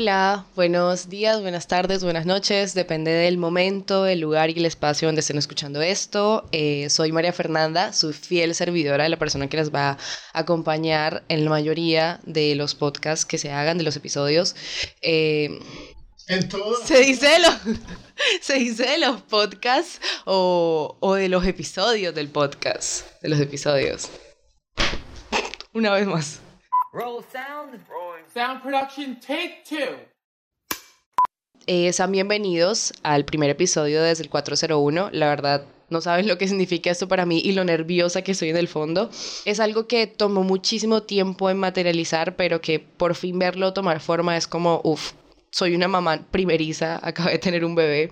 Hola, 0.00 0.46
buenos 0.56 1.10
días, 1.10 1.42
buenas 1.42 1.66
tardes, 1.66 2.02
buenas 2.02 2.24
noches, 2.24 2.72
depende 2.72 3.10
del 3.10 3.36
momento, 3.36 4.06
el 4.06 4.20
lugar 4.20 4.48
y 4.48 4.54
el 4.54 4.64
espacio 4.64 5.06
donde 5.06 5.20
estén 5.20 5.36
escuchando 5.36 5.82
esto. 5.82 6.48
Eh, 6.52 6.88
soy 6.88 7.12
María 7.12 7.34
Fernanda, 7.34 7.92
su 7.92 8.14
fiel 8.14 8.54
servidora, 8.54 9.10
la 9.10 9.18
persona 9.18 9.46
que 9.50 9.58
les 9.58 9.74
va 9.74 9.90
a 9.90 9.98
acompañar 10.32 11.22
en 11.28 11.44
la 11.44 11.50
mayoría 11.50 12.18
de 12.24 12.54
los 12.54 12.74
podcasts 12.74 13.26
que 13.26 13.36
se 13.36 13.52
hagan, 13.52 13.76
de 13.76 13.84
los 13.84 13.94
episodios. 13.94 14.56
Eh, 15.02 15.60
en 16.28 16.48
todo. 16.48 16.82
Se 16.82 17.00
dice 17.00 17.26
de 17.28 17.38
los, 17.40 17.56
se 18.40 18.54
dice 18.54 18.84
de 18.84 18.98
los 19.00 19.20
podcasts 19.20 20.00
o, 20.24 20.96
o 20.98 21.14
de 21.14 21.28
los 21.28 21.46
episodios 21.46 22.14
del 22.14 22.30
podcast, 22.30 23.04
de 23.20 23.28
los 23.28 23.38
episodios. 23.38 24.08
Una 25.74 25.92
vez 25.92 26.06
más. 26.06 26.40
Roll 26.92 27.22
sound. 27.32 27.78
Sound 28.34 28.62
production, 28.62 29.20
take 29.20 29.62
two. 29.64 29.96
Eh, 31.68 31.92
sean 31.92 32.10
bienvenidos 32.10 32.92
al 33.04 33.24
primer 33.24 33.48
episodio 33.48 34.02
desde 34.02 34.24
el 34.24 34.28
401. 34.28 35.10
La 35.12 35.28
verdad, 35.28 35.66
no 35.88 36.00
saben 36.00 36.26
lo 36.26 36.36
que 36.36 36.48
significa 36.48 36.90
esto 36.90 37.06
para 37.06 37.26
mí 37.26 37.40
y 37.44 37.52
lo 37.52 37.62
nerviosa 37.62 38.22
que 38.22 38.32
estoy 38.32 38.48
en 38.48 38.56
el 38.56 38.66
fondo. 38.66 39.08
Es 39.44 39.60
algo 39.60 39.86
que 39.86 40.08
tomó 40.08 40.42
muchísimo 40.42 41.04
tiempo 41.04 41.48
en 41.48 41.58
materializar, 41.58 42.34
pero 42.34 42.60
que 42.60 42.80
por 42.80 43.14
fin 43.14 43.38
verlo 43.38 43.72
tomar 43.72 44.00
forma 44.00 44.36
es 44.36 44.48
como, 44.48 44.80
uff, 44.82 45.12
soy 45.52 45.76
una 45.76 45.86
mamá 45.86 46.26
primeriza, 46.32 46.98
acabo 47.06 47.28
de 47.28 47.38
tener 47.38 47.64
un 47.64 47.76
bebé. 47.76 48.10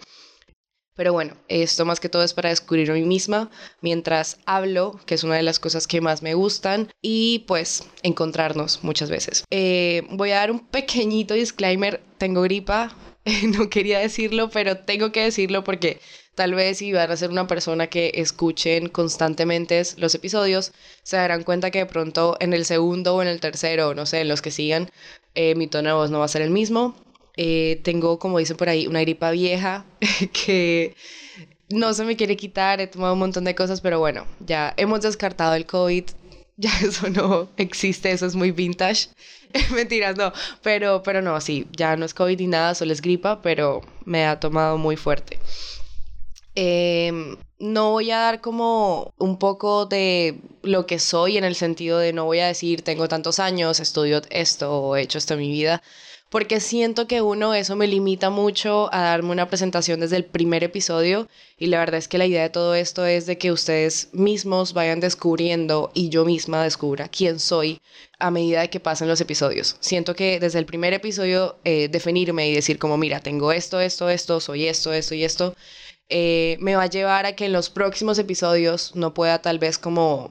Pero 0.98 1.12
bueno, 1.12 1.36
esto 1.46 1.84
más 1.84 2.00
que 2.00 2.08
todo 2.08 2.24
es 2.24 2.34
para 2.34 2.48
descubrir 2.48 2.90
a 2.90 2.94
mí 2.94 3.02
misma 3.02 3.52
mientras 3.80 4.38
hablo, 4.46 4.98
que 5.06 5.14
es 5.14 5.22
una 5.22 5.36
de 5.36 5.44
las 5.44 5.60
cosas 5.60 5.86
que 5.86 6.00
más 6.00 6.22
me 6.22 6.34
gustan, 6.34 6.90
y 7.00 7.44
pues 7.46 7.84
encontrarnos 8.02 8.82
muchas 8.82 9.08
veces. 9.08 9.44
Eh, 9.48 10.02
voy 10.10 10.32
a 10.32 10.38
dar 10.38 10.50
un 10.50 10.58
pequeñito 10.58 11.34
disclaimer, 11.34 12.00
tengo 12.18 12.42
gripa, 12.42 12.96
no 13.56 13.70
quería 13.70 14.00
decirlo, 14.00 14.50
pero 14.50 14.78
tengo 14.78 15.12
que 15.12 15.22
decirlo 15.22 15.62
porque 15.62 16.00
tal 16.34 16.54
vez 16.54 16.78
si 16.78 16.92
van 16.92 17.12
a 17.12 17.16
ser 17.16 17.30
una 17.30 17.46
persona 17.46 17.86
que 17.86 18.10
escuchen 18.16 18.88
constantemente 18.88 19.80
los 19.98 20.16
episodios, 20.16 20.72
se 21.04 21.16
darán 21.16 21.44
cuenta 21.44 21.70
que 21.70 21.78
de 21.78 21.86
pronto 21.86 22.36
en 22.40 22.52
el 22.54 22.64
segundo 22.64 23.14
o 23.14 23.22
en 23.22 23.28
el 23.28 23.38
tercero, 23.38 23.94
no 23.94 24.04
sé, 24.04 24.22
en 24.22 24.28
los 24.28 24.42
que 24.42 24.50
sigan, 24.50 24.90
eh, 25.36 25.54
mi 25.54 25.68
tono 25.68 25.90
de 25.90 25.94
voz 25.94 26.10
no 26.10 26.18
va 26.18 26.24
a 26.24 26.28
ser 26.28 26.42
el 26.42 26.50
mismo. 26.50 26.96
Eh, 27.40 27.80
tengo, 27.84 28.18
como 28.18 28.40
dicen 28.40 28.56
por 28.56 28.68
ahí, 28.68 28.88
una 28.88 29.00
gripa 29.00 29.30
vieja 29.30 29.84
que 30.32 30.96
no 31.68 31.94
se 31.94 32.04
me 32.04 32.16
quiere 32.16 32.36
quitar, 32.36 32.80
he 32.80 32.88
tomado 32.88 33.12
un 33.12 33.20
montón 33.20 33.44
de 33.44 33.54
cosas, 33.54 33.80
pero 33.80 34.00
bueno, 34.00 34.26
ya 34.40 34.74
hemos 34.76 35.02
descartado 35.02 35.54
el 35.54 35.64
COVID, 35.64 36.02
ya 36.56 36.72
eso 36.82 37.08
no 37.10 37.48
existe, 37.56 38.10
eso 38.10 38.26
es 38.26 38.34
muy 38.34 38.50
vintage. 38.50 39.10
Mentiras, 39.72 40.16
no, 40.16 40.32
pero, 40.62 41.04
pero 41.04 41.22
no, 41.22 41.40
sí, 41.40 41.68
ya 41.76 41.96
no 41.96 42.04
es 42.04 42.12
COVID 42.12 42.40
ni 42.40 42.48
nada, 42.48 42.74
solo 42.74 42.92
es 42.92 43.00
gripa, 43.00 43.40
pero 43.40 43.82
me 44.04 44.26
ha 44.26 44.40
tomado 44.40 44.76
muy 44.76 44.96
fuerte. 44.96 45.38
Em, 46.56 47.36
no 47.60 47.92
voy 47.92 48.10
a 48.10 48.18
dar 48.18 48.40
como 48.40 49.14
un 49.16 49.38
poco 49.38 49.86
de 49.86 50.40
lo 50.62 50.86
que 50.86 50.98
soy 50.98 51.36
en 51.36 51.44
el 51.44 51.54
sentido 51.54 52.00
de 52.00 52.12
no 52.12 52.24
voy 52.24 52.40
a 52.40 52.48
decir 52.48 52.82
tengo 52.82 53.06
tantos 53.06 53.38
años, 53.38 53.78
estudio 53.78 54.22
esto 54.30 54.96
he 54.96 55.02
hecho 55.02 55.18
esto 55.18 55.34
en 55.34 55.40
mi 55.40 55.50
vida, 55.50 55.80
porque 56.30 56.60
siento 56.60 57.06
que 57.06 57.22
uno, 57.22 57.54
eso 57.54 57.74
me 57.74 57.86
limita 57.86 58.28
mucho 58.28 58.92
a 58.92 59.02
darme 59.02 59.30
una 59.30 59.48
presentación 59.48 60.00
desde 60.00 60.16
el 60.16 60.24
primer 60.24 60.62
episodio 60.62 61.28
y 61.56 61.66
la 61.66 61.78
verdad 61.78 61.98
es 61.98 62.08
que 62.08 62.18
la 62.18 62.26
idea 62.26 62.42
de 62.42 62.50
todo 62.50 62.74
esto 62.74 63.06
es 63.06 63.26
de 63.26 63.38
que 63.38 63.50
ustedes 63.50 64.10
mismos 64.12 64.74
vayan 64.74 65.00
descubriendo 65.00 65.90
y 65.94 66.10
yo 66.10 66.24
misma 66.24 66.62
descubra 66.62 67.08
quién 67.08 67.38
soy 67.38 67.80
a 68.18 68.30
medida 68.30 68.60
de 68.60 68.70
que 68.70 68.80
pasen 68.80 69.08
los 69.08 69.20
episodios. 69.20 69.76
Siento 69.80 70.14
que 70.14 70.38
desde 70.38 70.58
el 70.58 70.66
primer 70.66 70.92
episodio 70.92 71.56
eh, 71.64 71.88
definirme 71.88 72.48
y 72.48 72.54
decir 72.54 72.78
como, 72.78 72.98
mira, 72.98 73.20
tengo 73.20 73.52
esto, 73.52 73.80
esto, 73.80 74.10
esto, 74.10 74.40
soy 74.40 74.66
esto, 74.66 74.92
esto 74.92 75.14
y 75.14 75.24
esto, 75.24 75.54
eh, 76.10 76.56
me 76.60 76.76
va 76.76 76.84
a 76.84 76.86
llevar 76.90 77.26
a 77.26 77.34
que 77.34 77.46
en 77.46 77.52
los 77.52 77.70
próximos 77.70 78.18
episodios 78.18 78.94
no 78.94 79.14
pueda 79.14 79.40
tal 79.40 79.58
vez 79.58 79.78
como 79.78 80.30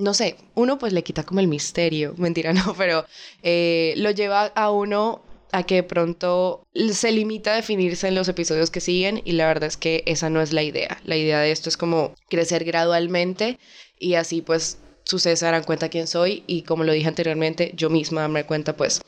no 0.00 0.14
sé, 0.14 0.36
uno 0.54 0.78
pues 0.78 0.92
le 0.92 1.04
quita 1.04 1.24
como 1.24 1.40
el 1.40 1.48
misterio, 1.48 2.14
mentira, 2.18 2.52
no, 2.52 2.74
pero 2.76 3.04
eh, 3.42 3.94
lo 3.96 4.10
lleva 4.10 4.46
a 4.46 4.70
uno 4.70 5.22
a 5.52 5.64
que 5.64 5.76
de 5.76 5.82
pronto 5.82 6.66
se 6.92 7.10
limita 7.10 7.52
a 7.52 7.56
definirse 7.56 8.06
en 8.06 8.14
los 8.14 8.28
episodios 8.28 8.70
que 8.70 8.80
siguen 8.80 9.20
y 9.24 9.32
la 9.32 9.48
verdad 9.48 9.68
es 9.68 9.76
que 9.76 10.04
esa 10.06 10.30
no 10.30 10.40
es 10.40 10.52
la 10.52 10.62
idea. 10.62 11.00
La 11.04 11.16
idea 11.16 11.40
de 11.40 11.50
esto 11.50 11.68
es 11.68 11.76
como 11.76 12.14
crecer 12.28 12.64
gradualmente 12.64 13.58
y 13.98 14.14
así 14.14 14.42
pues 14.42 14.78
ustedes 15.12 15.40
se 15.40 15.46
darán 15.46 15.64
cuenta 15.64 15.88
quién 15.88 16.06
soy 16.06 16.44
y 16.46 16.62
como 16.62 16.84
lo 16.84 16.92
dije 16.92 17.08
anteriormente, 17.08 17.72
yo 17.74 17.90
misma 17.90 18.28
me 18.28 18.44
cuenta 18.44 18.76
pues 18.76 19.00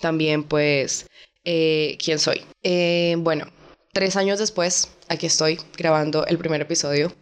también 0.00 0.44
pues 0.44 1.06
eh, 1.44 1.96
quién 2.04 2.18
soy. 2.18 2.44
Eh, 2.62 3.16
bueno, 3.18 3.46
tres 3.92 4.16
años 4.16 4.38
después, 4.38 4.90
aquí 5.08 5.26
estoy 5.26 5.58
grabando 5.76 6.26
el 6.26 6.38
primer 6.38 6.60
episodio. 6.60 7.12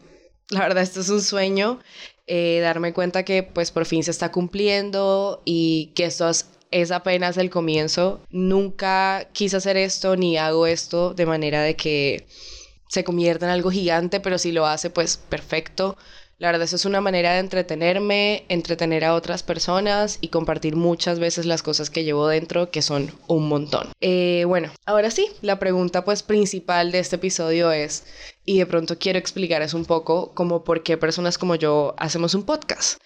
La 0.51 0.61
verdad, 0.61 0.83
esto 0.83 1.01
es 1.01 1.09
un 1.09 1.23
sueño 1.23 1.81
eh, 2.27 2.59
darme 2.61 2.93
cuenta 2.93 3.25
que 3.25 3.43
pues 3.43 3.71
por 3.71 3.87
fin 3.87 4.03
se 4.03 4.11
está 4.11 4.33
cumpliendo 4.33 5.43
y 5.45 5.93
que 5.95 6.05
esto 6.05 6.29
es, 6.29 6.91
apenas 6.91 7.37
el 7.37 7.51
comienzo. 7.51 8.21
Nunca 8.31 9.29
quise 9.33 9.57
hacer 9.57 9.77
esto 9.77 10.17
ni 10.17 10.37
hago 10.37 10.67
esto 10.67 11.15
de 11.15 11.27
manera 11.27 11.63
de 11.63 11.77
que 11.77 12.27
se 12.89 13.05
convierta 13.05 13.47
en 13.47 13.53
algo 13.53 13.71
gigante, 13.71 14.21
pero 14.21 14.39
si 14.39 14.53
lo 14.53 14.67
hace 14.67 14.91
pues 14.91 15.17
perfecto. 15.17 15.97
La 16.39 16.49
verdad, 16.49 16.65
eso 16.65 16.77
es 16.77 16.85
una 16.85 17.01
manera 17.01 17.33
de 17.33 17.39
entretenerme, 17.39 18.45
entretener 18.51 19.07
a 19.07 19.15
otras 19.15 19.43
personas 19.43 20.19
y 20.21 20.29
compartir 20.29 20.77
muchas 20.77 21.19
veces 21.19 21.47
las 21.47 21.63
cosas 21.63 21.89
que 21.89 22.05
llevo 22.05 22.29
dentro, 22.29 22.71
que 22.71 22.83
son 22.83 23.11
un 23.27 23.49
montón. 23.49 23.89
Eh, 24.03 24.45
bueno, 24.47 24.71
ahora 24.85 25.11
sí, 25.11 25.29
la 25.41 25.59
pregunta 25.59 26.05
pues 26.05 26.23
principal 26.23 26.93
de 26.93 26.99
este 26.99 27.17
episodio 27.17 27.73
es, 27.73 28.05
y 28.47 28.59
de 28.59 28.67
pronto 28.67 28.99
quiero 28.99 29.19
explicarles 29.19 29.75
un 29.75 29.85
poco 29.85 30.33
como 30.33 30.65
por 30.65 30.83
qué 30.83 30.97
personas 30.97 31.37
como 31.37 31.57
yo 31.57 31.95
hacemos 31.99 32.35
un 32.35 32.45
podcast. 32.45 32.99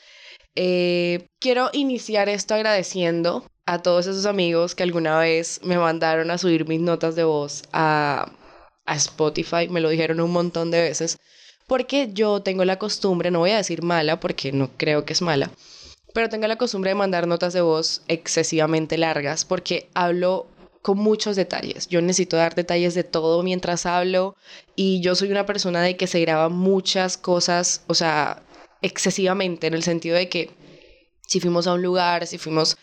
Eh, 0.55 1.29
quiero 1.41 1.71
iniciar 1.73 2.29
esto 2.29 2.55
agradeciendo 2.55 3.45
a 3.67 3.81
todos 3.83 4.07
esos 4.07 4.27
amigos 4.27 4.75
que 4.75 4.83
alguna 4.83 5.19
vez 5.19 5.61
me 5.65 5.79
mandaron 5.79 6.31
a 6.31 6.39
subir 6.39 6.69
mis 6.69 6.81
notas 6.81 7.17
de 7.17 7.25
voz 7.25 7.63
a, 7.73 8.31
a 8.85 8.97
Spotify, 8.97 9.69
me 9.69 9.81
lo 9.81 9.89
dijeron 9.89 10.21
un 10.21 10.33
montón 10.33 10.71
de 10.71 10.83
veces 10.83 11.19
porque 11.67 12.11
yo 12.13 12.43
tengo 12.43 12.65
la 12.65 12.81
costumbre, 12.81 13.31
no 13.31 13.39
voy 13.39 13.53
a 13.53 13.59
decir 13.59 13.83
mala 13.83 14.19
porque 14.19 14.51
no 14.51 14.71
creo 14.77 15.05
que 15.05 15.13
es 15.13 15.23
mala, 15.23 15.53
pero 16.13 16.29
tengo 16.29 16.49
la 16.49 16.57
costumbre 16.57 16.91
de 16.91 16.97
mandar 16.97 17.29
notas 17.29 17.53
de 17.53 17.61
voz 17.61 18.03
excesivamente 18.09 18.99
largas 18.99 19.45
porque 19.45 19.89
hablo 19.95 20.49
con 20.83 20.99
muchos 20.99 21.37
detalles. 21.37 21.89
Yo 21.89 22.01
necesito 22.01 22.37
dar 22.37 22.55
detalles 22.55 22.95
de 22.95 23.05
todo 23.05 23.43
mientras 23.43 23.87
hablo 23.87 24.37
y 24.77 25.01
yo 25.01 25.15
soy 25.15 25.31
una 25.31 25.47
persona 25.47 25.83
de 25.83 25.97
que 25.97 26.07
se 26.07 26.21
graba 26.21 26.49
muchas 26.49 27.17
cosas, 27.19 27.85
o 27.87 27.95
sea, 27.95 28.43
excesivamente 28.83 29.67
en 29.67 29.75
el 29.75 29.83
sentido 29.83 30.17
de 30.17 30.29
que 30.29 30.51
si 31.27 31.41
fuimos 31.41 31.67
a 31.67 31.75
un 31.75 31.83
lugar, 31.83 32.27
si 32.27 32.39
fuimos 32.39 32.77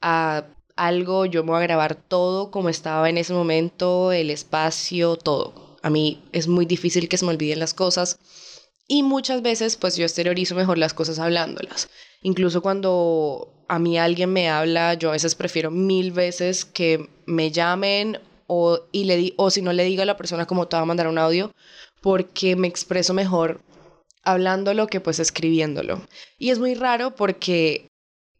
a 0.00 0.44
algo, 0.76 1.26
yo 1.26 1.42
me 1.42 1.50
voy 1.50 1.58
a 1.58 1.62
grabar 1.66 1.96
todo 1.96 2.50
como 2.50 2.68
estaba 2.68 3.08
en 3.08 3.18
ese 3.18 3.32
momento, 3.32 4.12
el 4.12 4.30
espacio, 4.30 5.16
todo. 5.16 5.76
A 5.82 5.90
mí 5.90 6.22
es 6.32 6.48
muy 6.48 6.66
difícil 6.66 7.08
que 7.08 7.16
se 7.16 7.24
me 7.24 7.32
olviden 7.32 7.58
las 7.58 7.74
cosas 7.74 8.18
y 8.88 9.02
muchas 9.02 9.42
veces 9.42 9.76
pues 9.76 9.96
yo 9.96 10.04
exteriorizo 10.04 10.54
mejor 10.54 10.78
las 10.78 10.94
cosas 10.94 11.18
hablándolas. 11.18 11.88
Incluso 12.22 12.62
cuando 12.62 13.52
a 13.68 13.78
mí 13.78 13.98
alguien 13.98 14.32
me 14.32 14.48
habla, 14.48 14.94
yo 14.94 15.10
a 15.10 15.12
veces 15.12 15.34
prefiero 15.34 15.70
mil 15.70 16.10
veces 16.10 16.64
que 16.64 17.08
me 17.26 17.52
llamen 17.52 18.18
o, 18.46 18.80
y 18.90 19.04
le 19.04 19.16
di, 19.16 19.34
o 19.36 19.50
si 19.50 19.62
no 19.62 19.72
le 19.72 19.84
diga 19.84 20.02
a 20.02 20.06
la 20.06 20.16
persona 20.16 20.46
como 20.46 20.66
te 20.66 20.76
va 20.76 20.82
a 20.82 20.86
mandar 20.86 21.06
un 21.06 21.18
audio 21.18 21.52
porque 22.00 22.56
me 22.56 22.66
expreso 22.66 23.12
mejor 23.12 23.60
hablándolo 24.24 24.86
que 24.86 25.00
pues 25.00 25.20
escribiéndolo. 25.20 26.00
Y 26.38 26.50
es 26.50 26.58
muy 26.58 26.74
raro 26.74 27.14
porque, 27.14 27.88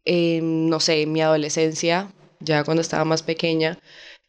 no 0.05 0.79
sé, 0.79 1.03
en 1.03 1.11
mi 1.11 1.21
adolescencia, 1.21 2.11
ya 2.39 2.63
cuando 2.63 2.81
estaba 2.81 3.05
más 3.05 3.23
pequeña, 3.23 3.79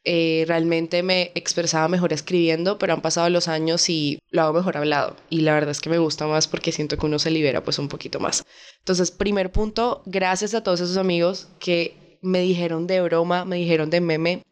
eh, 0.05 0.45
realmente 0.49 1.03
me 1.03 1.31
expresaba 1.35 1.89
mejor 1.89 2.13
escribiendo, 2.13 2.79
pero 2.79 2.95
han 2.95 3.03
pasado 3.03 3.29
los 3.29 3.49
años 3.49 3.89
y 3.91 4.19
lo 4.31 4.43
hago 4.43 4.55
mejor 4.55 4.77
hablado. 4.77 5.17
Y 5.29 5.43
la 5.43 5.53
verdad 5.53 5.71
es 5.71 5.81
que 5.81 5.91
me 5.91 5.99
gusta 5.99 6.27
más 6.27 6.49
porque 6.49 6.73
siento 6.73 6.97
que 6.97 7.07
uno 7.07 7.19
se 7.19 7.31
libera 7.31 7.63
pues 7.63 7.79
un 7.79 7.89
poquito 7.89 8.19
más. 8.21 8.45
Entonces, 8.79 9.11
primer 9.11 9.53
punto, 9.53 10.03
gracias 10.07 10.55
a 10.55 10.63
todos 10.63 10.81
esos 10.81 10.97
amigos 10.97 11.49
que 11.59 12.19
me 12.23 12.41
dijeron 12.41 12.87
de 12.87 13.03
broma, 13.03 13.45
me 13.45 13.57
dijeron 13.57 13.91
de 13.91 14.01
meme, 14.01 14.43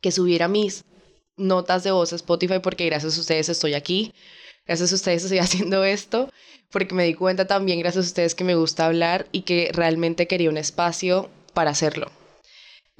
que 0.00 0.12
subiera 0.12 0.48
mis 0.48 0.84
notas 1.36 1.84
de 1.84 1.90
voz 1.90 2.12
a 2.12 2.16
Spotify 2.16 2.58
porque 2.62 2.86
gracias 2.86 3.16
a 3.16 3.20
ustedes 3.20 3.48
estoy 3.48 3.74
aquí. 3.74 4.14
Gracias 4.66 4.92
a 4.92 4.94
ustedes 4.94 5.24
estoy 5.24 5.38
haciendo 5.40 5.84
esto, 5.84 6.30
porque 6.70 6.94
me 6.94 7.04
di 7.04 7.14
cuenta 7.14 7.46
también, 7.46 7.80
gracias 7.80 8.04
a 8.06 8.08
ustedes, 8.08 8.34
que 8.34 8.44
me 8.44 8.54
gusta 8.54 8.86
hablar 8.86 9.26
y 9.32 9.42
que 9.42 9.70
realmente 9.74 10.26
quería 10.26 10.48
un 10.48 10.56
espacio 10.56 11.28
para 11.52 11.70
hacerlo. 11.70 12.10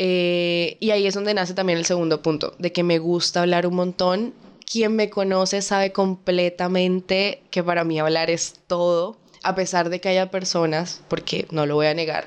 Eh, 0.02 0.79
y 0.81 0.93
ahí 0.93 1.06
es 1.06 1.12
donde 1.12 1.35
nace 1.35 1.52
también 1.52 1.79
el 1.79 1.85
segundo 1.85 2.23
punto, 2.23 2.55
de 2.58 2.73
que 2.73 2.82
me 2.82 2.99
gusta 2.99 3.43
hablar 3.43 3.67
un 3.67 3.75
montón. 3.75 4.32
Quien 4.64 4.97
me 4.97 5.11
conoce 5.11 5.61
sabe 5.61 5.93
completamente 5.93 7.43
que 7.50 7.62
para 7.62 7.85
mí 7.85 8.00
hablar 8.00 8.31
es 8.31 8.55
todo, 8.67 9.19
a 9.43 9.55
pesar 9.55 9.91
de 9.91 10.00
que 10.00 10.08
haya 10.08 10.31
personas, 10.31 11.02
porque 11.08 11.47
no 11.50 11.67
lo 11.67 11.75
voy 11.75 11.88
a 11.88 11.94
negar, 11.94 12.25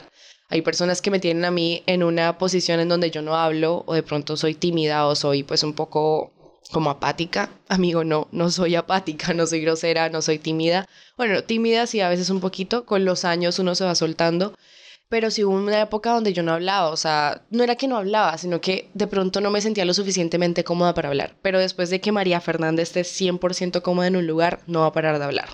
Hay 0.50 0.62
personas 0.62 1.02
que 1.02 1.10
me 1.10 1.20
tienen 1.20 1.46
a 1.46 1.52
mí 1.52 1.82
en 1.88 2.04
una 2.04 2.38
posición 2.38 2.80
en 2.80 2.90
donde 2.90 3.10
yo 3.10 3.24
no 3.24 3.36
hablo 3.36 3.84
o 3.88 3.96
de 3.96 4.04
pronto 4.04 4.38
soy 4.38 4.54
tímida 4.54 5.08
o 5.08 5.16
soy 5.16 5.42
pues 5.42 5.64
un 5.64 5.74
poco 5.74 6.32
como 6.72 6.92
apática. 6.92 7.50
Amigo, 7.70 8.04
no, 8.04 8.28
no 8.32 8.52
soy 8.52 8.76
apática, 8.76 9.34
no 9.34 9.48
soy 9.48 9.62
grosera, 9.62 10.10
no 10.10 10.22
soy 10.22 10.38
tímida. 10.38 10.88
Bueno, 11.18 11.44
tímida 11.44 11.88
sí 11.88 12.02
a 12.02 12.10
veces 12.10 12.30
un 12.30 12.40
poquito, 12.40 12.86
con 12.86 13.04
los 13.04 13.26
años 13.26 13.58
uno 13.58 13.74
se 13.74 13.86
va 13.86 13.96
soltando, 13.96 14.54
pero 15.14 15.30
sí 15.30 15.44
hubo 15.44 15.54
una 15.54 15.80
época 15.80 16.12
donde 16.12 16.34
yo 16.34 16.42
no 16.42 16.54
hablaba, 16.54 16.90
o 16.90 16.98
sea, 16.98 17.44
no 17.52 17.64
era 17.64 17.76
que 17.76 17.88
no 17.88 17.98
hablaba, 17.98 18.36
sino 18.40 18.60
que 18.60 18.90
de 18.96 19.06
pronto 19.06 19.42
no 19.42 19.52
me 19.52 19.62
sentía 19.62 19.86
lo 19.86 19.94
suficientemente 19.94 20.64
cómoda 20.64 20.96
para 20.96 21.10
hablar. 21.10 21.36
Pero 21.44 21.60
después 21.60 21.92
de 21.92 22.02
que 22.02 22.12
María 22.12 22.42
Fernández 22.42 22.98
esté 22.98 23.04
100% 23.04 23.84
cómoda 23.84 24.08
en 24.08 24.16
un 24.16 24.26
lugar, 24.26 24.62
no 24.66 24.80
va 24.80 24.88
a 24.88 24.92
parar 24.92 25.20
de 25.20 25.26
hablar. 25.26 25.50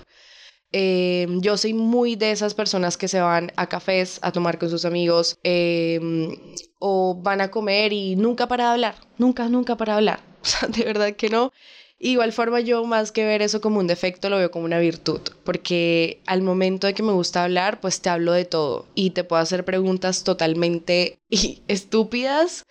Eh, 0.72 1.26
yo 1.42 1.58
soy 1.58 1.74
muy 1.74 2.16
de 2.16 2.30
esas 2.30 2.54
personas 2.54 2.96
que 2.96 3.06
se 3.06 3.20
van 3.20 3.52
a 3.56 3.68
cafés 3.68 4.18
a 4.22 4.32
tomar 4.32 4.58
con 4.58 4.70
sus 4.70 4.86
amigos 4.86 5.38
em, 5.42 6.34
o 6.78 7.20
van 7.20 7.42
a 7.42 7.50
comer 7.50 7.92
y 7.92 8.16
nunca 8.16 8.48
para 8.48 8.64
de 8.64 8.70
hablar, 8.70 8.94
nunca, 9.18 9.46
nunca 9.50 9.76
para 9.76 9.92
de 9.92 9.96
hablar. 9.98 10.20
O 10.42 10.46
sea, 10.46 10.68
de 10.70 10.84
verdad 10.84 11.12
que 11.16 11.28
no. 11.28 11.52
Igual 12.02 12.32
forma 12.32 12.60
yo 12.60 12.82
más 12.86 13.12
que 13.12 13.26
ver 13.26 13.42
eso 13.42 13.60
como 13.60 13.78
un 13.78 13.86
defecto 13.86 14.30
lo 14.30 14.38
veo 14.38 14.50
como 14.50 14.64
una 14.64 14.78
virtud, 14.78 15.20
porque 15.44 16.22
al 16.24 16.40
momento 16.40 16.86
de 16.86 16.94
que 16.94 17.02
me 17.02 17.12
gusta 17.12 17.44
hablar, 17.44 17.78
pues 17.78 18.00
te 18.00 18.08
hablo 18.08 18.32
de 18.32 18.46
todo 18.46 18.86
y 18.94 19.10
te 19.10 19.22
puedo 19.22 19.42
hacer 19.42 19.66
preguntas 19.66 20.24
totalmente 20.24 21.18
estúpidas 21.68 22.64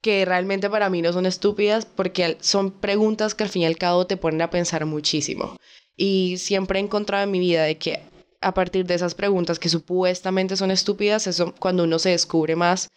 que 0.00 0.24
realmente 0.24 0.70
para 0.70 0.90
mí 0.90 1.02
no 1.02 1.12
son 1.12 1.26
estúpidas 1.26 1.86
porque 1.86 2.36
son 2.40 2.70
preguntas 2.70 3.34
que 3.34 3.42
al 3.42 3.50
fin 3.50 3.62
y 3.62 3.66
al 3.66 3.76
cabo 3.76 4.06
te 4.06 4.16
ponen 4.16 4.42
a 4.42 4.50
pensar 4.50 4.86
muchísimo. 4.86 5.56
Y 5.96 6.36
siempre 6.38 6.78
he 6.78 6.82
encontrado 6.82 7.24
en 7.24 7.32
mi 7.32 7.40
vida 7.40 7.64
de 7.64 7.78
que 7.78 8.02
a 8.40 8.54
partir 8.54 8.86
de 8.86 8.94
esas 8.94 9.16
preguntas 9.16 9.58
que 9.58 9.68
supuestamente 9.68 10.56
son 10.56 10.70
estúpidas, 10.70 11.26
eso 11.26 11.52
cuando 11.58 11.82
uno 11.82 11.98
se 11.98 12.10
descubre 12.10 12.54
más 12.54 12.90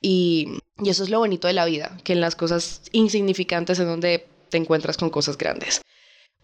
y, 0.00 0.60
y 0.82 0.88
eso 0.88 1.02
es 1.02 1.10
lo 1.10 1.18
bonito 1.18 1.46
de 1.46 1.52
la 1.52 1.66
vida, 1.66 1.98
que 2.04 2.14
en 2.14 2.22
las 2.22 2.36
cosas 2.36 2.80
insignificantes 2.92 3.78
es 3.78 3.86
donde 3.86 4.24
te 4.48 4.56
encuentras 4.56 4.96
con 4.96 5.10
cosas 5.10 5.38
grandes. 5.38 5.82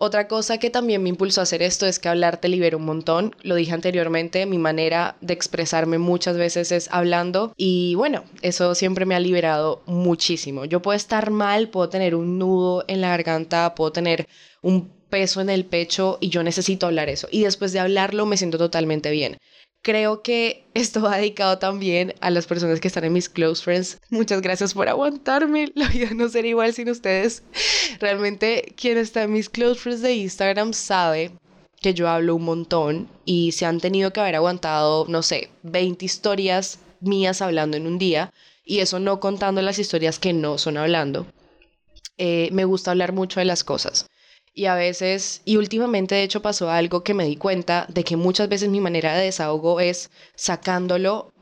Otra 0.05 0.27
cosa 0.27 0.59
que 0.59 0.69
también 0.69 1.01
me 1.03 1.11
impulsó 1.11 1.41
a 1.41 1.45
hacer 1.45 1.63
esto 1.63 1.87
es 1.87 2.01
que 2.01 2.09
hablar 2.09 2.39
te 2.39 2.49
libera 2.49 2.77
un 2.77 2.85
montón. 2.85 3.37
Lo 3.43 3.55
dije 3.55 3.73
anteriormente, 3.73 4.47
mi 4.47 4.59
manera 4.59 5.17
de 5.21 5.33
expresarme 5.33 5.99
muchas 5.99 6.37
veces 6.37 6.73
es 6.73 6.89
hablando 6.91 7.53
y 7.57 7.95
bueno, 7.95 8.25
eso 8.41 8.75
siempre 8.75 9.07
me 9.07 9.15
ha 9.15 9.21
liberado 9.21 9.83
muchísimo. 9.87 10.65
Yo 10.65 10.83
puedo 10.83 10.97
estar 10.97 11.31
mal, 11.31 11.69
puedo 11.69 11.89
tener 11.89 12.17
un 12.17 12.37
nudo 12.37 12.85
en 12.89 13.01
la 13.01 13.11
garganta, 13.11 13.77
puedo 13.77 13.93
tener 13.93 14.27
un 14.61 14.91
peso 15.09 15.41
en 15.41 15.51
el 15.51 15.67
pecho 15.67 16.19
y 16.21 16.31
yo 16.31 16.43
necesito 16.43 16.87
hablar 16.87 17.09
eso. 17.09 17.29
Y 17.31 17.45
después 17.45 17.73
de 17.73 17.79
hablarlo 17.79 18.27
me 18.27 18.37
siento 18.37 18.59
totalmente 18.59 19.13
bien 19.13 19.39
creo 19.83 20.23
que 20.23 20.65
esto 20.75 21.03
va 21.03 21.17
dedicado 21.17 21.59
también 21.59 22.15
a 22.21 22.31
las 22.31 22.47
personas 22.47 22.81
que 22.81 22.89
están 22.89 23.05
en 23.05 23.13
mis 23.13 23.29
close 23.29 23.63
friends. 23.63 23.99
Muchas 24.11 24.41
gracias 24.41 24.75
por 24.75 24.89
aguantarme. 24.89 25.71
La 25.75 25.89
vida 25.89 26.11
no 26.15 26.29
sería 26.29 26.51
igual 26.51 26.73
sin 26.73 26.89
ustedes. 26.89 27.43
Realmente 28.01 28.73
quien 28.77 28.97
está 28.97 29.25
en 29.25 29.33
mis 29.33 29.49
close 29.51 29.81
friends 29.81 30.03
de 30.03 30.15
Instagram 30.15 30.73
sabe 30.73 31.33
que 31.81 31.95
yo 31.95 32.09
hablo 32.09 32.37
un 32.37 32.45
montón 32.45 33.09
y 33.25 33.53
se 33.53 33.67
han 33.67 33.81
tenido 33.81 34.13
que 34.13 34.21
haber 34.21 34.37
aguantado, 34.37 35.05
no 35.09 35.23
sé, 35.23 35.51
20 35.65 36.05
historias 36.05 36.79
mías 37.01 37.43
hablando 37.43 37.77
en 37.77 37.89
un 37.89 37.99
día 37.99 38.33
y 38.65 38.79
eso 38.79 39.01
no 39.01 39.19
contando 39.19 39.61
las 39.63 39.81
historias 39.81 40.21
que 40.21 40.33
no 40.33 40.59
son 40.59 40.77
hablando. 40.77 41.27
Eh, 42.19 42.51
me 42.53 42.65
gusta 42.65 42.93
hablar 42.93 43.13
mucho 43.13 43.41
de 43.41 43.47
las 43.47 43.65
cosas. 43.65 44.07
Y 44.55 44.67
a 44.67 44.75
veces, 44.75 45.41
y 45.45 45.57
últimamente 45.57 46.15
de 46.15 46.25
hecho 46.25 46.43
pasó 46.43 46.71
algo 46.71 47.03
que 47.03 47.15
me 47.15 47.25
di 47.25 47.37
cuenta 47.37 47.87
de 47.89 48.05
que 48.05 48.17
muchas 48.17 48.49
veces 48.49 48.69
mi 48.69 48.81
manera 48.81 49.15
de 49.17 49.25
desahogo 49.25 49.81
es 49.81 50.11
sacándolo 50.35 51.33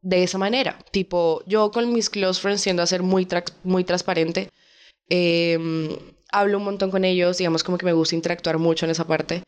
de 0.00 0.22
esa 0.22 0.38
manera. 0.38 0.78
Tipo, 0.92 1.42
yo 1.46 1.70
con 1.72 1.92
mis 1.92 2.10
close 2.10 2.40
friends 2.40 2.62
siendo 2.62 2.82
a 2.82 2.86
ser 2.86 3.02
muy, 3.02 3.26
muy 3.64 3.84
transparente, 3.84 4.50
em, 5.08 5.88
hablo 6.30 6.58
un 6.58 6.64
montón 6.64 6.90
con 6.90 7.04
ellos, 7.04 7.38
digamos 7.38 7.64
como 7.64 7.78
que 7.78 7.86
me 7.86 7.92
gusta 7.92 8.14
interactuar 8.14 8.58
mucho 8.58 8.86
en 8.86 8.92
esa 8.92 9.06
parte. 9.06 9.42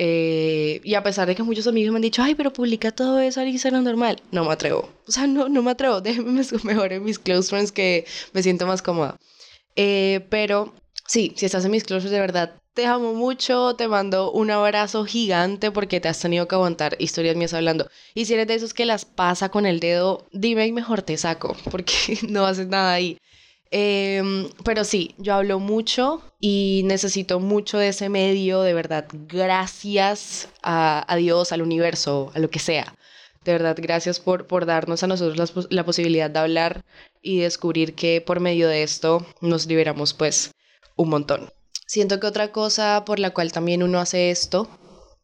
Eh, 0.00 0.80
y 0.84 0.94
a 0.94 1.02
pesar 1.02 1.26
de 1.26 1.34
que 1.34 1.42
muchos 1.42 1.66
amigos 1.66 1.90
me 1.92 1.96
han 1.96 2.02
dicho, 2.02 2.22
ay, 2.22 2.34
pero 2.36 2.52
publica 2.52 2.92
todo 2.92 3.18
eso 3.20 3.40
al 3.40 3.48
Instagram 3.48 3.82
normal, 3.84 4.22
no 4.30 4.44
me 4.44 4.52
atrevo. 4.52 4.88
O 5.08 5.12
sea, 5.12 5.26
no, 5.26 5.48
no 5.48 5.62
me 5.62 5.72
atrevo. 5.72 6.00
Déjenme 6.02 6.42
mejor 6.64 6.92
en 6.92 7.04
mis 7.04 7.18
close 7.18 7.50
friends 7.50 7.72
que 7.72 8.06
me 8.32 8.42
siento 8.42 8.66
más 8.66 8.80
cómoda. 8.82 9.16
Eh, 9.76 10.26
pero 10.30 10.72
Sí, 11.06 11.32
si 11.36 11.46
estás 11.46 11.64
en 11.64 11.70
mis 11.70 11.84
closets 11.84 12.10
de 12.10 12.20
verdad, 12.20 12.60
te 12.74 12.86
amo 12.86 13.14
mucho, 13.14 13.74
te 13.74 13.88
mando 13.88 14.30
un 14.30 14.50
abrazo 14.50 15.04
gigante 15.04 15.70
porque 15.70 16.00
te 16.00 16.08
has 16.08 16.20
tenido 16.20 16.46
que 16.46 16.54
aguantar 16.54 16.96
historias 16.98 17.34
mías 17.36 17.54
hablando. 17.54 17.88
Y 18.14 18.26
si 18.26 18.34
eres 18.34 18.46
de 18.46 18.54
esos 18.54 18.74
que 18.74 18.86
las 18.86 19.04
pasa 19.04 19.48
con 19.48 19.66
el 19.66 19.80
dedo, 19.80 20.26
dime 20.32 20.66
y 20.66 20.72
mejor 20.72 21.02
te 21.02 21.16
saco, 21.16 21.56
porque 21.70 22.18
no 22.28 22.46
haces 22.46 22.68
nada 22.68 22.92
ahí. 22.92 23.18
Em, 23.70 24.48
pero 24.64 24.84
sí, 24.84 25.14
yo 25.18 25.34
hablo 25.34 25.58
mucho 25.58 26.22
y 26.40 26.82
necesito 26.84 27.40
mucho 27.40 27.78
de 27.78 27.88
ese 27.88 28.08
medio, 28.08 28.62
de 28.62 28.74
verdad. 28.74 29.06
Gracias 29.12 30.48
a, 30.62 31.14
Dios, 31.16 31.52
al 31.52 31.62
universo, 31.62 32.30
a 32.34 32.38
lo 32.38 32.50
que 32.50 32.60
sea. 32.60 32.94
De 33.44 33.52
verdad, 33.52 33.76
gracias 33.80 34.20
por, 34.20 34.46
por 34.46 34.66
darnos 34.66 35.02
a 35.02 35.06
nosotros 35.06 35.36
la, 35.36 35.66
la 35.70 35.84
posibilidad 35.84 36.30
de 36.30 36.38
hablar 36.38 36.84
y 37.22 37.38
descubrir 37.40 37.94
que 37.94 38.20
por 38.20 38.40
medio 38.40 38.68
de 38.68 38.82
esto 38.82 39.26
nos 39.40 39.66
liberamos 39.66 40.14
pues 40.14 40.52
un 40.98 41.08
montón. 41.08 41.50
Siento 41.86 42.20
que 42.20 42.26
otra 42.26 42.52
cosa 42.52 43.04
por 43.06 43.18
la 43.18 43.30
cual 43.30 43.52
también 43.52 43.82
uno 43.82 43.98
hace 43.98 44.30
esto, 44.30 44.68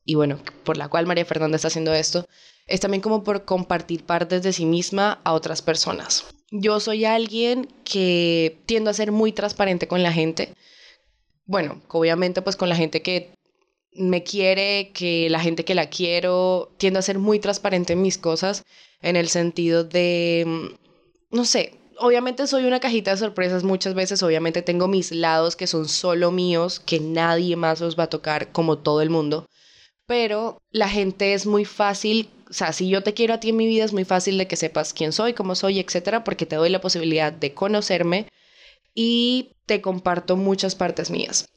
y 0.06 0.14
bueno, 0.14 0.38
por 0.64 0.78
la 0.78 0.88
cual 0.88 1.06
María 1.06 1.26
Fernanda 1.26 1.56
está 1.56 1.68
haciendo 1.68 1.92
esto, 1.92 2.26
es 2.66 2.80
también 2.80 3.02
como 3.02 3.22
por 3.22 3.44
compartir 3.44 4.04
partes 4.04 4.42
de 4.42 4.54
sí 4.54 4.64
misma 4.64 5.20
a 5.24 5.34
otras 5.34 5.60
personas. 5.60 6.24
Yo 6.50 6.80
soy 6.80 7.04
alguien 7.04 7.68
que 7.84 8.62
tiendo 8.64 8.90
a 8.90 8.94
ser 8.94 9.12
muy 9.12 9.32
transparente 9.32 9.88
con 9.88 10.02
la 10.02 10.12
gente. 10.12 10.54
Bueno, 11.44 11.82
obviamente 11.88 12.40
pues 12.40 12.56
con 12.56 12.68
la 12.70 12.76
gente 12.76 13.02
que 13.02 13.34
me 13.92 14.22
quiere, 14.22 14.92
que 14.92 15.28
la 15.28 15.40
gente 15.40 15.64
que 15.64 15.74
la 15.74 15.90
quiero, 15.90 16.74
tiendo 16.78 16.98
a 16.98 17.02
ser 17.02 17.18
muy 17.18 17.38
transparente 17.38 17.92
en 17.92 18.02
mis 18.02 18.18
cosas, 18.18 18.64
en 19.02 19.16
el 19.16 19.28
sentido 19.28 19.84
de, 19.84 20.44
mm, 20.46 21.36
no 21.36 21.44
sé, 21.44 21.74
obviamente 21.98 22.46
soy 22.46 22.64
una 22.64 22.80
cajita 22.80 23.12
de 23.12 23.16
sorpresas 23.16 23.64
muchas 23.64 23.94
veces, 23.94 24.22
obviamente 24.22 24.62
tengo 24.62 24.88
mis 24.88 25.12
lados 25.12 25.56
que 25.56 25.66
son 25.66 25.88
solo 25.88 26.30
míos, 26.30 26.80
que 26.80 27.00
nadie 27.00 27.56
más 27.56 27.80
los 27.80 27.98
va 27.98 28.04
a 28.04 28.10
tocar 28.10 28.52
como 28.52 28.78
todo 28.78 29.00
el 29.02 29.10
mundo, 29.10 29.48
pero 30.06 30.58
la 30.70 30.88
gente 30.88 31.34
es 31.34 31.46
muy 31.46 31.64
fácil, 31.64 32.28
o 32.48 32.52
sea, 32.52 32.72
si 32.72 32.88
yo 32.88 33.02
te 33.02 33.14
quiero 33.14 33.34
a 33.34 33.40
ti 33.40 33.50
en 33.50 33.56
mi 33.56 33.66
vida 33.66 33.84
es 33.84 33.92
muy 33.92 34.04
fácil 34.04 34.38
de 34.38 34.46
que 34.46 34.56
sepas 34.56 34.92
quién 34.92 35.12
soy, 35.12 35.34
cómo 35.34 35.54
soy, 35.54 35.80
etcétera, 35.80 36.24
porque 36.24 36.46
te 36.46 36.56
doy 36.56 36.68
la 36.70 36.80
posibilidad 36.80 37.32
de 37.32 37.54
conocerme 37.54 38.28
y 38.94 39.52
te 39.66 39.80
comparto 39.80 40.36
muchas 40.36 40.74
partes 40.74 41.10
mías. 41.10 41.48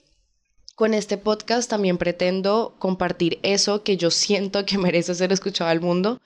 Con 0.75 0.93
este 0.93 1.17
podcast 1.17 1.69
también 1.69 1.97
pretendo 1.97 2.75
compartir 2.79 3.39
eso 3.41 3.83
que 3.83 3.97
yo 3.97 4.11
siento 4.11 4.65
que 4.65 4.77
merece 4.77 5.15
ser 5.15 5.33
escuchado 5.33 5.69
al 5.69 5.81
mundo, 5.81 6.21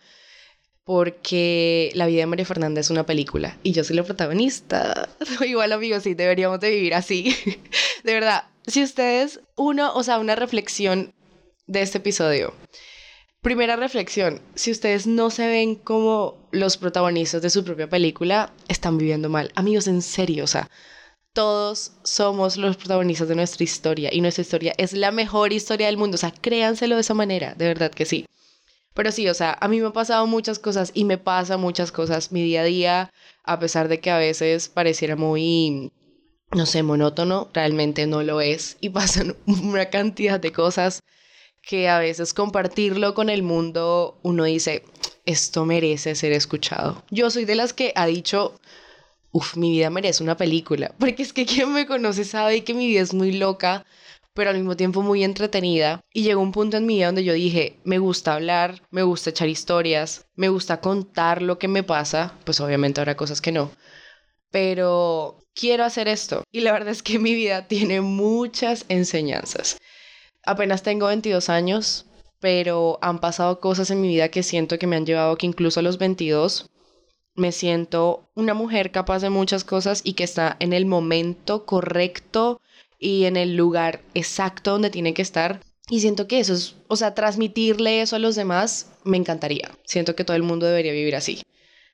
porque 0.83 1.91
la 1.93 2.07
vida 2.07 2.21
de 2.21 2.25
María 2.25 2.45
Fernanda 2.45 2.81
es 2.81 2.89
una 2.89 3.05
película 3.05 3.57
y 3.63 3.71
yo 3.71 3.83
soy 3.83 3.95
la 3.95 4.03
protagonista. 4.03 5.09
Igual 5.45 5.71
amigos, 5.71 6.03
sí, 6.03 6.13
deberíamos 6.13 6.59
de 6.59 6.71
vivir 6.71 6.95
así. 6.95 7.35
de 8.03 8.13
verdad, 8.13 8.45
si 8.67 8.83
ustedes, 8.83 9.39
uno, 9.55 9.93
o 9.93 10.03
sea, 10.03 10.19
una 10.19 10.35
reflexión 10.35 11.13
de 11.67 11.81
este 11.81 11.99
episodio. 11.99 12.53
Primera 13.41 13.75
reflexión, 13.75 14.39
si 14.53 14.69
ustedes 14.69 15.07
no 15.07 15.31
se 15.31 15.47
ven 15.47 15.75
como 15.75 16.47
los 16.51 16.77
protagonistas 16.77 17.41
de 17.41 17.49
su 17.49 17.63
propia 17.63 17.89
película, 17.89 18.53
están 18.67 18.99
viviendo 18.99 19.29
mal. 19.29 19.51
Amigos, 19.55 19.87
en 19.87 20.03
serio, 20.03 20.43
o 20.43 20.47
sea, 20.47 20.69
todos 21.33 21.93
somos 22.03 22.57
los 22.57 22.77
protagonistas 22.77 23.27
de 23.27 23.35
nuestra 23.35 23.63
historia 23.63 24.09
y 24.13 24.21
nuestra 24.21 24.43
historia 24.43 24.73
es 24.77 24.93
la 24.93 25.11
mejor 25.11 25.53
historia 25.53 25.87
del 25.87 25.97
mundo. 25.97 26.15
O 26.15 26.17
sea, 26.19 26.31
créanselo 26.31 26.95
de 26.95 27.01
esa 27.01 27.13
manera, 27.13 27.55
de 27.55 27.65
verdad 27.65 27.89
que 27.89 28.05
sí. 28.05 28.25
Pero 28.93 29.11
sí, 29.11 29.27
o 29.29 29.33
sea, 29.33 29.57
a 29.59 29.67
mí 29.67 29.79
me 29.79 29.87
han 29.87 29.93
pasado 29.93 30.27
muchas 30.27 30.59
cosas 30.59 30.91
y 30.93 31.05
me 31.05 31.17
pasa 31.17 31.57
muchas 31.57 31.91
cosas. 31.91 32.31
Mi 32.31 32.43
día 32.43 32.61
a 32.61 32.65
día, 32.65 33.13
a 33.43 33.59
pesar 33.59 33.87
de 33.87 33.99
que 33.99 34.11
a 34.11 34.17
veces 34.17 34.69
pareciera 34.69 35.15
muy, 35.15 35.91
no 36.51 36.65
sé, 36.65 36.83
monótono, 36.83 37.49
realmente 37.53 38.05
no 38.07 38.21
lo 38.23 38.41
es. 38.41 38.77
Y 38.81 38.89
pasan 38.91 39.35
una 39.45 39.85
cantidad 39.89 40.39
de 40.39 40.51
cosas 40.51 41.01
que 41.61 41.87
a 41.87 41.99
veces 41.99 42.33
compartirlo 42.33 43.13
con 43.13 43.29
el 43.29 43.43
mundo 43.43 44.19
uno 44.23 44.43
dice, 44.45 44.83
esto 45.25 45.65
merece 45.65 46.15
ser 46.15 46.33
escuchado. 46.33 47.03
Yo 47.09 47.29
soy 47.29 47.45
de 47.45 47.55
las 47.55 47.73
que 47.73 47.93
ha 47.95 48.05
dicho, 48.05 48.59
uff, 49.31 49.55
mi 49.55 49.71
vida 49.71 49.89
merece 49.89 50.23
una 50.23 50.37
película, 50.37 50.93
porque 50.99 51.23
es 51.23 51.33
que 51.33 51.45
quien 51.45 51.71
me 51.73 51.85
conoce 51.85 52.25
sabe 52.25 52.63
que 52.63 52.73
mi 52.73 52.87
vida 52.87 53.01
es 53.01 53.13
muy 53.13 53.33
loca 53.33 53.85
pero 54.33 54.49
al 54.49 54.57
mismo 54.57 54.75
tiempo 54.75 55.01
muy 55.01 55.23
entretenida. 55.23 56.01
Y 56.13 56.23
llegó 56.23 56.41
un 56.41 56.51
punto 56.51 56.77
en 56.77 56.85
mi 56.85 56.95
vida 56.95 57.07
donde 57.07 57.23
yo 57.23 57.33
dije, 57.33 57.79
me 57.83 57.99
gusta 57.99 58.33
hablar, 58.33 58.81
me 58.89 59.03
gusta 59.03 59.29
echar 59.29 59.49
historias, 59.49 60.25
me 60.35 60.49
gusta 60.49 60.81
contar 60.81 61.41
lo 61.41 61.59
que 61.59 61.67
me 61.67 61.83
pasa, 61.83 62.33
pues 62.45 62.59
obviamente 62.59 63.01
habrá 63.01 63.15
cosas 63.15 63.41
que 63.41 63.51
no, 63.51 63.71
pero 64.51 65.39
quiero 65.53 65.83
hacer 65.83 66.07
esto. 66.07 66.43
Y 66.51 66.61
la 66.61 66.71
verdad 66.71 66.89
es 66.89 67.03
que 67.03 67.19
mi 67.19 67.33
vida 67.33 67.67
tiene 67.67 68.01
muchas 68.01 68.85
enseñanzas. 68.89 69.77
Apenas 70.43 70.83
tengo 70.83 71.07
22 71.07 71.49
años 71.49 72.05
pero 72.41 72.97
han 73.01 73.19
pasado 73.19 73.61
cosas 73.61 73.91
en 73.91 74.01
mi 74.01 74.09
vida 74.09 74.29
que 74.29 74.43
siento 74.43 74.77
que 74.77 74.87
me 74.87 74.97
han 74.97 75.05
llevado 75.05 75.37
que 75.37 75.45
incluso 75.45 75.79
a 75.79 75.83
los 75.83 75.97
22 75.97 76.69
me 77.35 77.53
siento 77.53 78.29
una 78.35 78.53
mujer 78.53 78.91
capaz 78.91 79.21
de 79.21 79.29
muchas 79.29 79.63
cosas 79.63 80.01
y 80.03 80.13
que 80.13 80.25
está 80.25 80.57
en 80.59 80.73
el 80.73 80.85
momento 80.85 81.65
correcto 81.65 82.59
y 83.01 83.25
en 83.25 83.35
el 83.35 83.57
lugar 83.57 84.01
exacto 84.13 84.71
donde 84.71 84.91
tiene 84.91 85.13
que 85.13 85.23
estar. 85.23 85.59
Y 85.89 85.99
siento 85.99 86.27
que 86.27 86.39
eso 86.39 86.53
es, 86.53 86.75
o 86.87 86.95
sea, 86.95 87.15
transmitirle 87.15 88.01
eso 88.01 88.15
a 88.15 88.19
los 88.19 88.35
demás 88.35 88.91
me 89.03 89.17
encantaría. 89.17 89.71
Siento 89.83 90.15
que 90.15 90.23
todo 90.23 90.37
el 90.37 90.43
mundo 90.43 90.67
debería 90.67 90.93
vivir 90.93 91.15
así. 91.17 91.41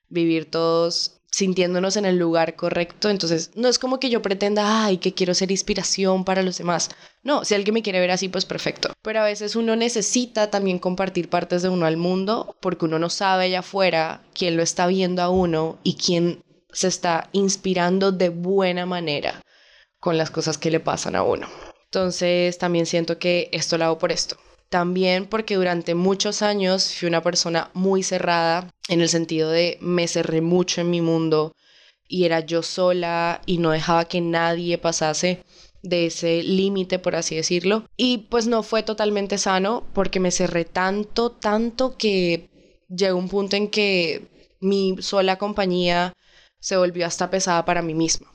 Vivir 0.09 0.51
todos 0.51 1.13
sintiéndonos 1.31 1.95
en 1.97 2.05
el 2.05 2.17
lugar 2.17 2.55
correcto. 2.55 3.09
Entonces, 3.09 3.51
no 3.55 3.69
es 3.69 3.79
como 3.79 3.99
que 3.99 4.09
yo 4.09 4.21
pretenda, 4.21 4.85
ay, 4.85 4.97
que 4.97 5.13
quiero 5.13 5.33
ser 5.33 5.49
inspiración 5.49 6.25
para 6.25 6.43
los 6.43 6.57
demás. 6.57 6.89
No, 7.23 7.45
si 7.45 7.55
alguien 7.55 7.73
me 7.73 7.81
quiere 7.81 7.99
ver 7.99 8.11
así, 8.11 8.27
pues 8.27 8.45
perfecto. 8.45 8.91
Pero 9.01 9.21
a 9.21 9.25
veces 9.25 9.55
uno 9.55 9.75
necesita 9.75 10.51
también 10.51 10.77
compartir 10.77 11.29
partes 11.29 11.61
de 11.61 11.69
uno 11.69 11.85
al 11.85 11.97
mundo 11.97 12.55
porque 12.59 12.85
uno 12.85 12.99
no 12.99 13.09
sabe 13.09 13.45
allá 13.45 13.59
afuera 13.59 14.23
quién 14.33 14.57
lo 14.57 14.63
está 14.63 14.87
viendo 14.87 15.21
a 15.21 15.29
uno 15.29 15.79
y 15.83 15.95
quién 15.95 16.43
se 16.71 16.89
está 16.89 17.29
inspirando 17.31 18.11
de 18.11 18.29
buena 18.29 18.85
manera 18.85 19.41
con 19.99 20.17
las 20.17 20.31
cosas 20.31 20.57
que 20.57 20.71
le 20.71 20.79
pasan 20.79 21.15
a 21.15 21.23
uno. 21.23 21.47
Entonces, 21.85 22.57
también 22.57 22.85
siento 22.85 23.17
que 23.17 23.49
esto 23.51 23.77
lo 23.77 23.85
hago 23.85 23.97
por 23.97 24.11
esto. 24.11 24.37
También 24.69 25.25
porque 25.25 25.55
durante 25.55 25.95
muchos 25.95 26.41
años 26.41 26.93
fui 26.93 27.07
una 27.07 27.21
persona 27.21 27.71
muy 27.73 28.03
cerrada 28.03 28.69
en 28.89 29.01
el 29.01 29.09
sentido 29.09 29.49
de 29.49 29.77
me 29.79 30.07
cerré 30.07 30.41
mucho 30.41 30.81
en 30.81 30.89
mi 30.89 30.99
mundo 30.99 31.53
y 32.07 32.25
era 32.25 32.41
yo 32.41 32.61
sola 32.63 33.41
y 33.45 33.59
no 33.59 33.71
dejaba 33.71 34.05
que 34.05 34.19
nadie 34.19 34.77
pasase 34.77 35.43
de 35.83 36.07
ese 36.07 36.43
límite, 36.43 36.99
por 36.99 37.15
así 37.15 37.35
decirlo. 37.35 37.85
Y 37.95 38.29
pues 38.29 38.47
no 38.47 38.63
fue 38.63 38.83
totalmente 38.83 39.37
sano 39.37 39.85
porque 39.93 40.19
me 40.19 40.31
cerré 40.31 40.65
tanto, 40.65 41.31
tanto 41.31 41.97
que 41.97 42.49
llegó 42.89 43.17
un 43.17 43.29
punto 43.29 43.55
en 43.55 43.69
que 43.69 44.27
mi 44.59 44.97
sola 44.99 45.37
compañía 45.37 46.13
se 46.59 46.75
volvió 46.75 47.05
hasta 47.05 47.29
pesada 47.29 47.63
para 47.63 47.81
mí 47.81 47.93
misma. 47.93 48.27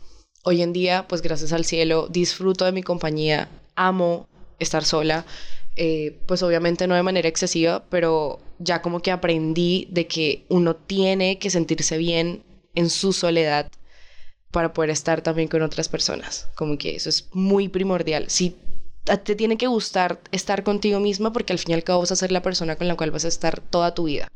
Hoy 0.42 0.62
en 0.62 0.72
día, 0.72 1.06
pues 1.08 1.22
gracias 1.22 1.52
al 1.52 1.64
cielo, 1.64 2.08
disfruto 2.08 2.64
de 2.64 2.72
mi 2.72 2.82
compañía, 2.82 3.48
amo 3.76 4.28
estar 4.58 4.84
sola 4.84 5.24
eh, 5.74 6.18
pues 6.26 6.42
obviamente 6.42 6.86
no 6.86 6.94
de 6.94 7.02
manera 7.02 7.28
excesiva, 7.28 7.84
pero 7.88 8.40
ya 8.58 8.82
como 8.82 9.00
que 9.00 9.10
aprendí 9.10 9.88
de 9.90 10.06
que 10.06 10.44
uno 10.48 10.76
tiene 10.76 11.38
que 11.38 11.50
sentirse 11.50 11.96
bien 11.96 12.42
en 12.74 12.90
su 12.90 13.12
soledad 13.12 13.70
para 14.50 14.74
poder 14.74 14.90
estar 14.90 15.22
también 15.22 15.48
con 15.48 15.62
otras 15.62 15.88
personas. 15.88 16.48
Como 16.54 16.76
que 16.76 16.94
eso 16.96 17.08
es 17.08 17.28
muy 17.32 17.68
primordial. 17.68 18.26
Si 18.28 18.56
te 19.24 19.34
tiene 19.34 19.56
que 19.56 19.66
gustar 19.66 20.20
estar 20.30 20.62
contigo 20.62 21.00
misma 21.00 21.32
porque 21.32 21.54
al 21.54 21.58
fin 21.58 21.70
y 21.70 21.74
al 21.74 21.84
cabo 21.84 22.00
vas 22.00 22.12
a 22.12 22.16
ser 22.16 22.32
la 22.32 22.42
persona 22.42 22.76
con 22.76 22.86
la 22.86 22.96
cual 22.96 23.10
vas 23.10 23.24
a 23.24 23.28
estar 23.28 23.60
toda 23.60 23.94
tu 23.94 24.04
vida. 24.04 24.30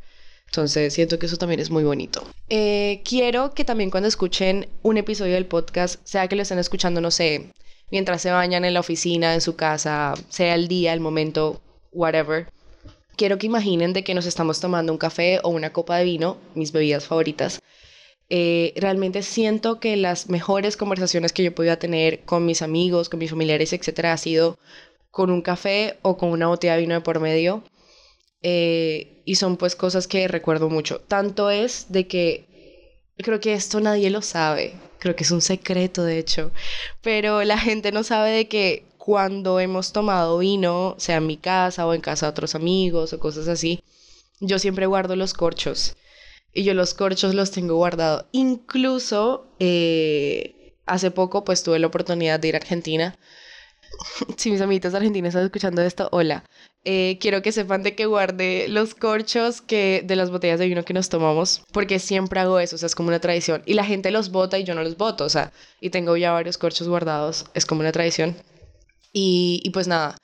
Entonces 0.47 0.95
siento 0.95 1.19
que 1.19 1.27
eso 1.27 1.37
también 1.37 1.61
es 1.61 1.71
muy 1.71 1.85
bonito. 1.85 2.23
Eh, 2.49 3.03
quiero 3.05 3.53
que 3.53 3.65
también 3.65 3.91
cuando 3.91 4.09
escuchen 4.09 4.69
un 4.83 4.97
episodio 4.97 5.35
del 5.35 5.47
podcast, 5.47 6.01
sea 6.05 6.29
que 6.29 6.37
lo 6.37 6.43
estén 6.43 6.59
escuchando, 6.59 7.01
no 7.01 7.11
sé, 7.11 7.53
mientras 7.91 8.23
se 8.23 8.31
bañan 8.31 8.65
en 8.65 8.75
la 8.75 8.81
oficina, 8.81 9.35
en 9.35 9.41
su 9.41 9.57
casa, 9.57 10.15
sea 10.29 10.55
el 10.55 10.69
día, 10.69 10.93
el 10.93 11.01
momento, 11.01 11.61
whatever. 11.93 12.49
Quiero 13.17 13.39
que 13.39 13.47
imaginen 13.47 13.93
de 13.93 14.05
que 14.05 14.15
nos 14.15 14.27
estamos 14.27 14.61
tomando 14.61 14.93
un 14.93 14.99
café 14.99 15.41
o 15.43 15.49
una 15.49 15.73
copa 15.73 15.97
de 15.97 16.05
vino, 16.05 16.39
mis 16.55 16.73
bebidas 16.73 17.07
favoritas. 17.07 17.61
Eh, 18.29 18.75
realmente 18.77 19.23
siento 19.23 19.79
que 19.79 19.97
las 19.97 20.29
mejores 20.29 20.77
conversaciones 20.77 21.33
que 21.33 21.45
yo 21.45 21.55
podido 21.55 21.79
tener 21.79 22.21
con 22.21 22.45
mis 22.45 22.61
amigos, 22.61 23.09
con 23.09 23.21
mis 23.21 23.31
familiares, 23.31 23.73
etcétera, 23.73 24.13
ha 24.13 24.17
sido 24.17 24.59
con 25.11 25.31
un 25.31 25.43
café 25.43 25.97
o 26.03 26.17
con 26.19 26.31
una 26.31 26.49
botella 26.49 26.75
de 26.75 26.81
vino 26.81 26.95
de 26.95 27.01
por 27.01 27.21
medio. 27.21 27.63
Eh, 28.49 29.23
y 29.25 29.35
son 29.35 29.57
pues 29.57 29.75
cosas 29.75 30.07
que 30.07 30.29
recuerdo 30.29 30.71
mucho. 30.71 31.01
Tanto 31.01 31.51
es 31.51 31.87
de 31.89 32.07
que 32.07 33.03
creo 33.17 33.41
que 33.41 33.55
esto 33.55 33.81
nadie 33.81 34.09
lo 34.09 34.23
sabe, 34.23 34.75
creo 35.01 35.17
que 35.17 35.25
es 35.25 35.33
un 35.33 35.41
secreto 35.41 36.05
de 36.05 36.21
hecho, 36.21 36.53
pero 37.03 37.43
la 37.43 37.59
gente 37.59 37.91
no 37.91 38.05
sabe 38.05 38.31
de 38.31 38.47
que 38.47 38.85
cuando 38.99 39.59
hemos 39.59 39.93
tomado 39.93 40.39
vino, 40.39 40.95
sea 40.97 41.17
en 41.17 41.27
mi 41.27 41.39
casa 41.39 41.89
o 41.89 41.93
en 41.93 42.01
casa 42.01 42.27
de 42.27 42.31
otros 42.31 42.55
amigos 42.55 43.13
o 43.13 43.19
cosas 43.19 43.49
así, 43.49 43.83
yo 44.39 44.61
siempre 44.61 44.87
guardo 44.87 45.17
los 45.17 45.35
corchos. 45.35 45.97
Y 46.53 46.63
yo 46.63 46.73
los 46.73 46.95
corchos 46.95 47.35
los 47.35 47.51
tengo 47.51 47.75
guardados. 47.75 48.27
Incluso 48.31 49.49
eh, 49.59 50.77
hace 50.87 51.11
poco 51.11 51.43
pues 51.45 51.65
tuve 51.65 51.81
la 51.81 51.89
oportunidad 51.89 52.39
de 52.39 52.49
ir 52.49 52.55
a 52.55 52.59
Argentina 52.59 53.19
si 54.37 54.51
mis 54.51 54.61
amiguitos 54.61 54.95
argentinos 54.95 55.31
están 55.31 55.45
escuchando 55.45 55.83
esto, 55.83 56.09
hola. 56.13 56.45
Eh, 56.89 57.19
quiero 57.21 57.43
que 57.43 57.51
sepan 57.51 57.83
de 57.83 57.97
que 57.97 58.07
guarde 58.07 58.67
los 58.69 58.95
corchos 58.95 59.61
que 59.61 60.03
de 60.05 60.15
las 60.15 60.31
botellas 60.31 60.61
de 60.61 60.69
vino 60.69 60.85
que 60.85 60.95
nos 60.95 61.09
tomamos, 61.09 61.63
porque 61.73 61.99
siempre 61.99 62.39
hago 62.39 62.61
eso, 62.61 62.77
o 62.77 62.79
sea, 62.79 62.87
es 62.87 62.95
como 62.95 63.09
una 63.09 63.19
tradición. 63.19 63.61
Y 63.67 63.75
la 63.75 63.85
gente 63.85 64.13
los 64.13 64.31
bota 64.31 64.57
y 64.57 64.63
yo 64.63 64.73
no 64.77 64.85
los 64.85 64.97
boto, 64.97 65.25
o 65.25 65.29
sea, 65.29 65.53
y 65.81 65.91
tengo 65.91 66.17
ya 66.17 66.31
varios 66.31 66.59
corchos 66.59 66.87
guardados, 66.87 67.47
es 67.55 67.67
como 67.67 67.81
una 67.81 67.91
tradición. 67.91 68.37
Y, 69.13 69.61
y 69.65 69.71
pues 69.71 69.89
nada, 69.89 70.17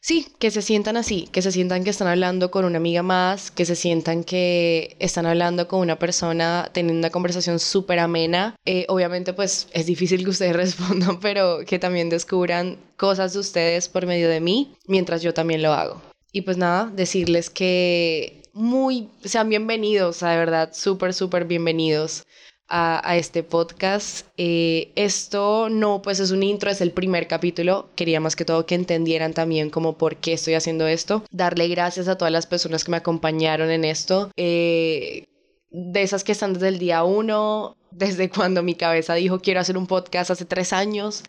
Sí, 0.00 0.28
que 0.38 0.50
se 0.50 0.62
sientan 0.62 0.96
así, 0.96 1.28
que 1.32 1.42
se 1.42 1.50
sientan 1.50 1.82
que 1.82 1.90
están 1.90 2.06
hablando 2.06 2.50
con 2.50 2.64
una 2.64 2.78
amiga 2.78 3.02
más, 3.02 3.50
que 3.50 3.64
se 3.64 3.74
sientan 3.74 4.22
que 4.22 4.96
están 5.00 5.26
hablando 5.26 5.66
con 5.66 5.80
una 5.80 5.98
persona, 5.98 6.70
teniendo 6.72 7.00
una 7.00 7.10
conversación 7.10 7.58
súper 7.58 7.98
amena. 7.98 8.54
Eh, 8.64 8.86
obviamente 8.88 9.32
pues 9.32 9.66
es 9.72 9.86
difícil 9.86 10.22
que 10.22 10.30
ustedes 10.30 10.54
respondan, 10.56 11.18
pero 11.20 11.60
que 11.66 11.78
también 11.78 12.08
descubran 12.10 12.78
cosas 12.96 13.32
de 13.32 13.40
ustedes 13.40 13.88
por 13.88 14.06
medio 14.06 14.28
de 14.28 14.40
mí, 14.40 14.76
mientras 14.86 15.20
yo 15.22 15.34
también 15.34 15.62
lo 15.62 15.72
hago. 15.72 16.00
Y 16.30 16.42
pues 16.42 16.56
nada, 16.56 16.90
decirles 16.94 17.50
que 17.50 18.42
muy, 18.52 19.08
sean 19.24 19.48
bienvenidos, 19.48 20.20
de 20.20 20.26
verdad, 20.26 20.70
súper, 20.72 21.12
súper 21.12 21.44
bienvenidos 21.44 22.24
a, 22.68 23.16
este 23.16 23.42
podcast. 23.42 24.26
Eh, 24.36 24.92
esto 24.94 25.68
no, 25.70 26.02
pues 26.02 26.20
es 26.20 26.30
un 26.30 26.42
intro, 26.42 26.70
es 26.70 26.80
el 26.80 26.92
primer 26.92 27.26
capítulo. 27.26 27.90
Quería 27.96 28.20
más 28.20 28.36
que 28.36 28.44
todo 28.44 28.66
que 28.66 28.74
entendieran 28.74 29.32
también 29.32 29.70
como 29.70 29.96
por 29.96 30.16
qué 30.16 30.34
estoy 30.34 30.54
haciendo 30.54 30.86
esto. 30.86 31.24
Darle 31.30 31.68
gracias 31.68 32.08
a 32.08 32.18
todas 32.18 32.32
las 32.32 32.46
personas 32.46 32.84
que 32.84 32.90
me 32.90 32.98
acompañaron 32.98 33.70
en 33.70 33.84
esto. 33.84 34.30
Eh, 34.36 35.26
de 35.70 36.02
esas 36.02 36.24
que 36.24 36.32
están 36.32 36.54
desde 36.54 36.68
el 36.68 36.78
día 36.78 37.04
uno, 37.04 37.76
desde 37.90 38.30
cuando 38.30 38.62
mi 38.62 38.74
cabeza 38.74 39.14
dijo 39.14 39.40
quiero 39.40 39.60
hacer 39.60 39.76
un 39.76 39.86
podcast 39.86 40.30
hace 40.30 40.44
tres 40.44 40.72
años. 40.72 41.24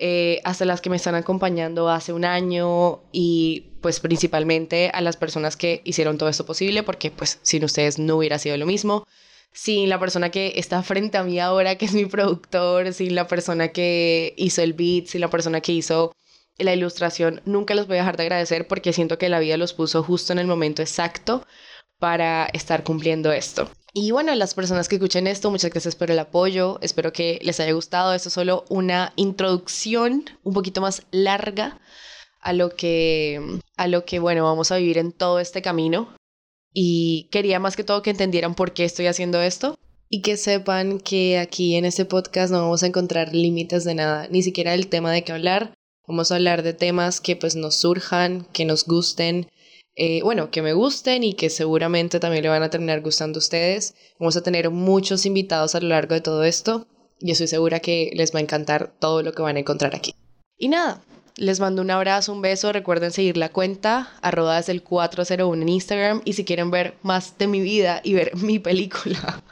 Eh, 0.00 0.40
hasta 0.44 0.64
las 0.64 0.80
que 0.80 0.90
me 0.90 0.96
están 0.96 1.16
acompañando 1.16 1.88
hace 1.88 2.12
un 2.12 2.24
año 2.24 3.02
y 3.10 3.72
pues 3.82 3.98
principalmente 3.98 4.90
a 4.94 5.00
las 5.00 5.16
personas 5.16 5.56
que 5.56 5.80
hicieron 5.82 6.18
todo 6.18 6.28
esto 6.28 6.46
posible 6.46 6.84
porque 6.84 7.10
pues 7.10 7.40
sin 7.42 7.64
ustedes 7.64 7.98
no 7.98 8.16
hubiera 8.16 8.38
sido 8.38 8.56
lo 8.56 8.64
mismo 8.64 9.08
sin 9.52 9.88
la 9.88 9.98
persona 9.98 10.30
que 10.30 10.52
está 10.56 10.82
frente 10.82 11.18
a 11.18 11.24
mí 11.24 11.40
ahora, 11.40 11.76
que 11.76 11.86
es 11.86 11.94
mi 11.94 12.06
productor, 12.06 12.92
sin 12.92 13.14
la 13.14 13.26
persona 13.26 13.68
que 13.68 14.34
hizo 14.36 14.62
el 14.62 14.72
beat, 14.72 15.06
sin 15.06 15.20
la 15.20 15.30
persona 15.30 15.60
que 15.60 15.72
hizo 15.72 16.12
la 16.58 16.74
ilustración, 16.74 17.40
nunca 17.44 17.74
los 17.74 17.86
voy 17.86 17.96
a 17.96 18.00
dejar 18.00 18.16
de 18.16 18.24
agradecer 18.24 18.66
porque 18.66 18.92
siento 18.92 19.18
que 19.18 19.28
la 19.28 19.38
vida 19.38 19.56
los 19.56 19.74
puso 19.74 20.02
justo 20.02 20.32
en 20.32 20.38
el 20.38 20.46
momento 20.46 20.82
exacto 20.82 21.46
para 21.98 22.46
estar 22.46 22.84
cumpliendo 22.84 23.32
esto. 23.32 23.70
Y 23.94 24.10
bueno, 24.10 24.34
las 24.34 24.54
personas 24.54 24.88
que 24.88 24.96
escuchen 24.96 25.26
esto, 25.26 25.50
muchas 25.50 25.70
gracias 25.70 25.96
por 25.96 26.10
el 26.10 26.18
apoyo, 26.18 26.78
espero 26.82 27.12
que 27.12 27.38
les 27.42 27.58
haya 27.58 27.72
gustado. 27.72 28.12
Esto 28.12 28.28
es 28.28 28.34
solo 28.34 28.64
una 28.68 29.12
introducción 29.16 30.24
un 30.42 30.54
poquito 30.54 30.80
más 30.80 31.06
larga 31.10 31.80
a 32.40 32.52
lo 32.52 32.70
que, 32.70 33.60
a 33.76 33.88
lo 33.88 34.04
que 34.04 34.18
bueno, 34.18 34.44
vamos 34.44 34.70
a 34.70 34.76
vivir 34.76 34.98
en 34.98 35.12
todo 35.12 35.40
este 35.40 35.62
camino 35.62 36.17
y 36.72 37.28
quería 37.30 37.58
más 37.58 37.76
que 37.76 37.84
todo 37.84 38.02
que 38.02 38.10
entendieran 38.10 38.54
por 38.54 38.72
qué 38.72 38.84
estoy 38.84 39.06
haciendo 39.06 39.40
esto 39.40 39.78
y 40.08 40.22
que 40.22 40.36
sepan 40.36 41.00
que 41.00 41.38
aquí 41.38 41.76
en 41.76 41.84
este 41.84 42.04
podcast 42.04 42.52
no 42.52 42.62
vamos 42.62 42.82
a 42.82 42.86
encontrar 42.86 43.34
límites 43.34 43.84
de 43.84 43.94
nada, 43.94 44.28
ni 44.28 44.42
siquiera 44.42 44.74
el 44.74 44.88
tema 44.88 45.12
de 45.12 45.22
qué 45.22 45.32
hablar. 45.32 45.74
Vamos 46.06 46.32
a 46.32 46.36
hablar 46.36 46.62
de 46.62 46.72
temas 46.72 47.20
que 47.20 47.36
pues 47.36 47.54
nos 47.54 47.74
surjan, 47.74 48.46
que 48.52 48.64
nos 48.64 48.86
gusten, 48.86 49.50
eh, 49.94 50.22
bueno, 50.22 50.50
que 50.50 50.62
me 50.62 50.72
gusten 50.72 51.24
y 51.24 51.34
que 51.34 51.50
seguramente 51.50 52.20
también 52.20 52.42
le 52.42 52.48
van 52.48 52.62
a 52.62 52.70
terminar 52.70 53.02
gustando 53.02 53.38
a 53.38 53.40
ustedes. 53.40 53.94
Vamos 54.18 54.36
a 54.36 54.42
tener 54.42 54.70
muchos 54.70 55.26
invitados 55.26 55.74
a 55.74 55.80
lo 55.80 55.88
largo 55.88 56.14
de 56.14 56.22
todo 56.22 56.44
esto 56.44 56.86
y 57.18 57.32
estoy 57.32 57.48
segura 57.48 57.80
que 57.80 58.10
les 58.14 58.34
va 58.34 58.38
a 58.38 58.42
encantar 58.42 58.94
todo 58.98 59.22
lo 59.22 59.32
que 59.32 59.42
van 59.42 59.56
a 59.56 59.60
encontrar 59.60 59.94
aquí. 59.94 60.14
Y 60.56 60.68
nada, 60.68 61.02
les 61.38 61.60
mando 61.60 61.82
un 61.82 61.90
abrazo, 61.90 62.32
un 62.32 62.42
beso. 62.42 62.72
Recuerden 62.72 63.12
seguir 63.12 63.36
la 63.36 63.48
cuenta, 63.48 64.12
arroba 64.20 64.56
desde 64.56 64.72
el 64.72 64.82
401 64.82 65.62
en 65.62 65.68
Instagram. 65.68 66.22
Y 66.24 66.34
si 66.34 66.44
quieren 66.44 66.70
ver 66.70 66.94
más 67.02 67.38
de 67.38 67.46
mi 67.46 67.60
vida 67.60 68.00
y 68.04 68.14
ver 68.14 68.36
mi 68.36 68.58
película, 68.58 69.42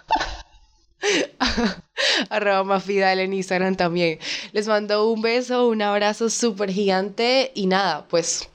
arroba 2.28 2.64
mafidal 2.64 3.20
en 3.20 3.32
Instagram 3.32 3.76
también. 3.76 4.18
Les 4.52 4.66
mando 4.66 5.10
un 5.10 5.22
beso, 5.22 5.68
un 5.68 5.80
abrazo 5.80 6.28
súper 6.28 6.70
gigante. 6.70 7.52
Y 7.54 7.66
nada, 7.66 8.06
pues 8.08 8.48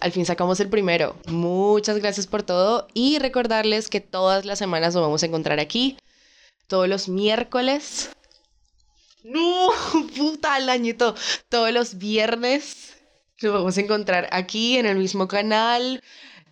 al 0.00 0.12
fin 0.12 0.24
sacamos 0.24 0.58
el 0.60 0.68
primero. 0.68 1.14
Muchas 1.28 1.98
gracias 1.98 2.26
por 2.26 2.42
todo. 2.42 2.88
Y 2.94 3.18
recordarles 3.18 3.88
que 3.88 4.00
todas 4.00 4.44
las 4.44 4.58
semanas 4.58 4.94
nos 4.94 5.02
vamos 5.02 5.22
a 5.22 5.26
encontrar 5.26 5.60
aquí. 5.60 5.98
Todos 6.66 6.88
los 6.88 7.08
miércoles 7.08 8.10
no, 9.24 9.70
puta, 10.16 10.58
el 10.58 10.68
añito. 10.68 11.14
Todos 11.48 11.72
los 11.72 11.98
viernes 11.98 12.96
nos 13.42 13.52
vamos 13.54 13.76
a 13.78 13.80
encontrar 13.80 14.28
aquí 14.32 14.76
en 14.76 14.86
el 14.86 14.98
mismo 14.98 15.28
canal. 15.28 16.02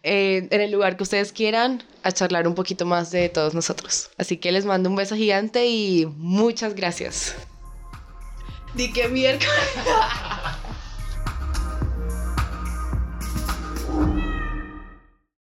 eh, 0.05 0.49
en 0.51 0.61
el 0.61 0.71
lugar 0.71 0.97
que 0.97 1.03
ustedes 1.03 1.33
quieran 1.33 1.83
a 2.05 2.13
charlar 2.13 2.47
un 2.47 2.55
poquito 2.55 2.87
más 2.87 3.11
de 3.11 3.29
todos 3.29 3.53
nosotros. 3.55 4.11
Así 4.17 4.37
que 4.39 4.53
les 4.53 4.65
mando 4.65 4.89
un 4.89 4.97
beso 4.97 5.17
gigante 5.17 5.67
y 5.67 6.07
muchas 6.07 6.75
gracias. 6.75 7.35
Di 8.75 8.93
que 8.93 9.09
miércoles. 9.09 9.53